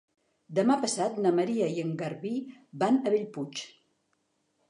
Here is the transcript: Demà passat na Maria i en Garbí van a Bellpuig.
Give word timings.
Demà 0.59 0.75
passat 0.85 1.19
na 1.25 1.33
Maria 1.39 1.67
i 1.75 1.83
en 1.83 1.91
Garbí 2.01 2.33
van 2.85 2.99
a 3.09 3.13
Bellpuig. 3.17 3.65